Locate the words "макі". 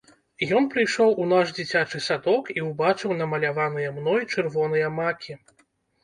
4.97-5.37